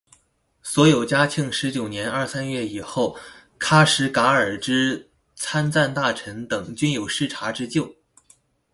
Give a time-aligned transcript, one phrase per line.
[0.63, 3.15] 所有嘉庆十九年二三月以后
[3.59, 7.95] 喀什噶尔之参赞大臣等均有失察之咎。